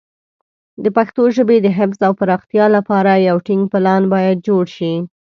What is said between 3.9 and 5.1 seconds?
باید جوړ شي.